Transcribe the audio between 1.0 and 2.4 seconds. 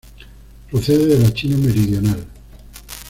de la China meridional.